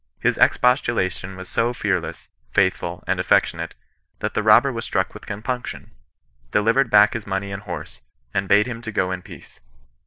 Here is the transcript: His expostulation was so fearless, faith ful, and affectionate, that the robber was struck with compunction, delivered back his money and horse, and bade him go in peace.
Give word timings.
His 0.19 0.39
expostulation 0.39 1.35
was 1.37 1.47
so 1.47 1.73
fearless, 1.73 2.27
faith 2.49 2.75
ful, 2.77 3.03
and 3.05 3.19
affectionate, 3.19 3.75
that 4.17 4.33
the 4.33 4.41
robber 4.41 4.73
was 4.73 4.83
struck 4.83 5.13
with 5.13 5.27
compunction, 5.27 5.91
delivered 6.49 6.89
back 6.89 7.13
his 7.13 7.27
money 7.27 7.51
and 7.51 7.61
horse, 7.61 8.01
and 8.33 8.49
bade 8.49 8.65
him 8.65 8.81
go 8.81 9.11
in 9.11 9.21
peace. 9.21 9.59